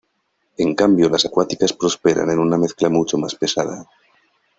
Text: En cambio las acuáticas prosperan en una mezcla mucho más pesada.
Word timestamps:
En 0.57 0.73
cambio 0.73 1.09
las 1.09 1.25
acuáticas 1.27 1.73
prosperan 1.73 2.31
en 2.31 2.39
una 2.39 2.57
mezcla 2.57 2.89
mucho 2.89 3.19
más 3.19 3.35
pesada. 3.35 3.85